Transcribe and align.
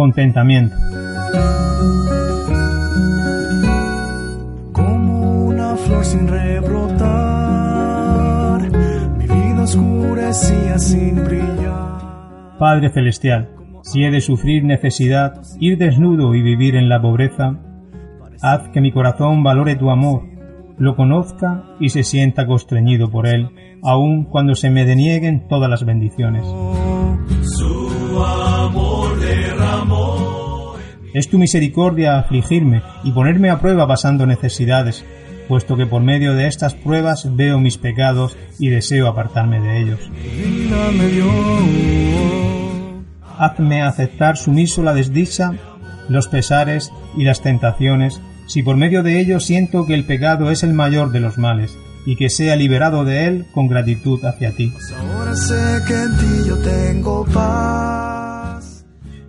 Contentamiento. 0.00 0.74
Como 4.72 5.44
una 5.44 5.76
flor 5.76 6.02
sin 6.06 6.26
rebrotar, 6.26 7.02
mi 9.18 9.26
vida 9.26 9.62
oscurecía 9.62 10.78
sin 10.78 11.22
brillar. 11.22 12.56
Padre 12.58 12.88
Celestial, 12.88 13.50
si 13.82 14.02
he 14.02 14.10
de 14.10 14.22
sufrir 14.22 14.64
necesidad, 14.64 15.42
ir 15.58 15.76
desnudo 15.76 16.34
y 16.34 16.40
vivir 16.40 16.76
en 16.76 16.88
la 16.88 17.02
pobreza, 17.02 17.58
haz 18.40 18.70
que 18.70 18.80
mi 18.80 18.92
corazón 18.92 19.42
valore 19.42 19.76
tu 19.76 19.90
amor, 19.90 20.22
lo 20.78 20.96
conozca 20.96 21.64
y 21.78 21.90
se 21.90 22.04
sienta 22.04 22.46
constreñido 22.46 23.10
por 23.10 23.26
él, 23.26 23.50
aun 23.82 24.24
cuando 24.24 24.54
se 24.54 24.70
me 24.70 24.86
denieguen 24.86 25.46
todas 25.46 25.68
las 25.68 25.84
bendiciones. 25.84 26.46
Su 27.42 27.90
amor. 28.24 28.89
Es 31.12 31.28
tu 31.28 31.38
misericordia 31.38 32.18
afligirme 32.18 32.82
y 33.02 33.12
ponerme 33.12 33.50
a 33.50 33.60
prueba 33.60 33.86
pasando 33.86 34.26
necesidades, 34.26 35.04
puesto 35.48 35.76
que 35.76 35.86
por 35.86 36.02
medio 36.02 36.34
de 36.34 36.46
estas 36.46 36.74
pruebas 36.74 37.34
veo 37.34 37.58
mis 37.58 37.78
pecados 37.78 38.36
y 38.58 38.68
deseo 38.68 39.08
apartarme 39.08 39.60
de 39.60 39.80
ellos. 39.80 40.00
Hazme 43.38 43.82
aceptar 43.82 44.36
sumiso 44.36 44.82
la 44.82 44.94
desdicha, 44.94 45.54
los 46.08 46.28
pesares 46.28 46.92
y 47.16 47.24
las 47.24 47.40
tentaciones, 47.40 48.20
si 48.46 48.62
por 48.62 48.76
medio 48.76 49.02
de 49.02 49.20
ellos 49.20 49.44
siento 49.44 49.86
que 49.86 49.94
el 49.94 50.04
pecado 50.04 50.50
es 50.50 50.62
el 50.62 50.74
mayor 50.74 51.10
de 51.10 51.20
los 51.20 51.38
males, 51.38 51.76
y 52.06 52.16
que 52.16 52.30
sea 52.30 52.56
liberado 52.56 53.04
de 53.04 53.26
él 53.26 53.46
con 53.52 53.66
gratitud 53.66 54.24
hacia 54.24 54.52
ti. 54.52 54.72
Ahora 54.96 55.34
sé 55.34 55.80
que 55.86 55.94
en 55.94 56.16
ti 56.16 56.48
yo 56.48 56.58
tengo 56.58 57.24
paz. 57.26 57.99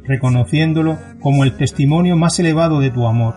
Reconociéndolo 0.06 0.98
como 1.22 1.44
el 1.44 1.56
testimonio 1.58 2.16
más 2.16 2.40
elevado 2.40 2.80
de 2.80 2.92
tu 2.92 3.08
amor. 3.08 3.36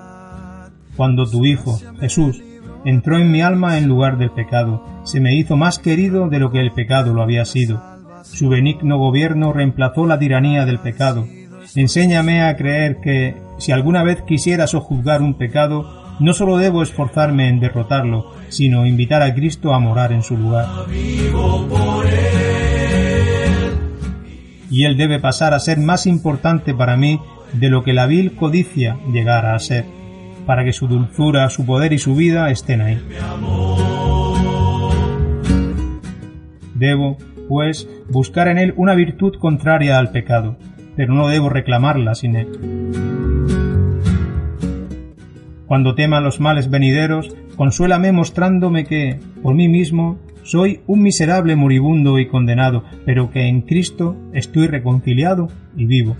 Cuando 0.96 1.26
tu 1.26 1.44
Hijo, 1.44 1.78
Jesús, 2.00 2.42
entró 2.84 3.18
en 3.18 3.30
mi 3.30 3.42
alma 3.42 3.78
en 3.78 3.88
lugar 3.88 4.18
del 4.18 4.30
pecado, 4.30 4.84
se 5.04 5.20
me 5.20 5.34
hizo 5.34 5.56
más 5.56 5.78
querido 5.78 6.28
de 6.28 6.38
lo 6.38 6.50
que 6.50 6.60
el 6.60 6.72
pecado 6.72 7.12
lo 7.12 7.22
había 7.22 7.44
sido. 7.44 7.82
Su 8.22 8.48
benigno 8.48 8.98
gobierno 8.98 9.52
reemplazó 9.52 10.06
la 10.06 10.18
tiranía 10.18 10.64
del 10.64 10.78
pecado. 10.78 11.26
Enséñame 11.74 12.42
a 12.42 12.56
creer 12.56 13.00
que, 13.02 13.36
si 13.58 13.72
alguna 13.72 14.02
vez 14.02 14.22
quisiera 14.22 14.66
sojuzgar 14.66 15.22
un 15.22 15.34
pecado, 15.34 16.04
no 16.20 16.32
solo 16.32 16.56
debo 16.56 16.82
esforzarme 16.82 17.48
en 17.48 17.60
derrotarlo, 17.60 18.32
sino 18.48 18.86
invitar 18.86 19.22
a 19.22 19.34
Cristo 19.34 19.74
a 19.74 19.80
morar 19.80 20.12
en 20.12 20.22
su 20.22 20.36
lugar. 20.36 20.66
Y 24.70 24.84
él 24.84 24.96
debe 24.96 25.20
pasar 25.20 25.54
a 25.54 25.60
ser 25.60 25.78
más 25.78 26.06
importante 26.06 26.74
para 26.74 26.96
mí 26.96 27.20
de 27.52 27.68
lo 27.68 27.82
que 27.82 27.92
la 27.92 28.06
vil 28.06 28.36
codicia 28.36 28.96
llegara 29.12 29.54
a 29.54 29.58
ser, 29.58 29.84
para 30.46 30.64
que 30.64 30.72
su 30.72 30.88
dulzura, 30.88 31.48
su 31.50 31.64
poder 31.64 31.92
y 31.92 31.98
su 31.98 32.14
vida 32.14 32.50
estén 32.50 32.80
ahí. 32.80 33.00
Debo, 36.74 37.16
pues, 37.48 37.88
buscar 38.10 38.48
en 38.48 38.58
él 38.58 38.74
una 38.76 38.94
virtud 38.94 39.34
contraria 39.38 39.98
al 39.98 40.10
pecado, 40.10 40.56
pero 40.96 41.14
no 41.14 41.28
debo 41.28 41.48
reclamarla 41.48 42.14
sin 42.14 42.36
él. 42.36 42.48
Cuando 45.66 45.94
tema 45.94 46.20
los 46.20 46.40
males 46.40 46.68
venideros, 46.70 47.34
consuélame 47.56 48.12
mostrándome 48.12 48.84
que, 48.84 49.18
por 49.42 49.54
mí 49.54 49.68
mismo, 49.68 50.18
soy 50.44 50.82
un 50.86 51.02
miserable 51.02 51.56
moribundo 51.56 52.18
y 52.18 52.28
condenado, 52.28 52.84
pero 53.04 53.30
que 53.30 53.48
en 53.48 53.62
Cristo 53.62 54.16
estoy 54.32 54.68
reconciliado 54.68 55.48
y 55.76 55.86
vivo. 55.86 56.16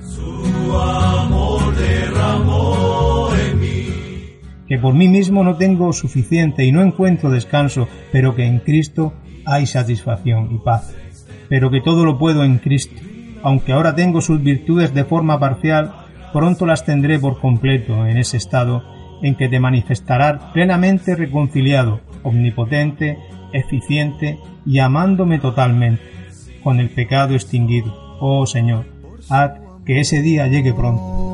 Que 4.66 4.78
por 4.78 4.94
mí 4.94 5.08
mismo 5.08 5.44
no 5.44 5.56
tengo 5.56 5.92
suficiente 5.92 6.64
y 6.64 6.72
no 6.72 6.82
encuentro 6.82 7.30
descanso, 7.30 7.86
pero 8.10 8.34
que 8.34 8.44
en 8.44 8.60
Cristo 8.60 9.12
hay 9.44 9.66
satisfacción 9.66 10.54
y 10.54 10.58
paz. 10.58 10.96
Pero 11.50 11.70
que 11.70 11.82
todo 11.82 12.04
lo 12.04 12.18
puedo 12.18 12.44
en 12.44 12.58
Cristo. 12.58 13.00
Aunque 13.42 13.72
ahora 13.72 13.94
tengo 13.94 14.22
sus 14.22 14.42
virtudes 14.42 14.94
de 14.94 15.04
forma 15.04 15.38
parcial, 15.38 15.92
pronto 16.32 16.64
las 16.64 16.86
tendré 16.86 17.18
por 17.18 17.40
completo 17.40 18.06
en 18.06 18.16
ese 18.16 18.38
estado 18.38 18.82
en 19.22 19.34
que 19.34 19.48
te 19.48 19.60
manifestarás 19.60 20.52
plenamente 20.52 21.14
reconciliado, 21.16 22.00
omnipotente, 22.22 23.18
eficiente 23.52 24.38
y 24.66 24.78
amándome 24.78 25.38
totalmente, 25.38 26.02
con 26.62 26.80
el 26.80 26.90
pecado 26.90 27.34
extinguido. 27.34 28.16
Oh 28.20 28.46
Señor, 28.46 28.86
haz 29.30 29.52
que 29.84 30.00
ese 30.00 30.22
día 30.22 30.46
llegue 30.46 30.72
pronto. 30.72 31.33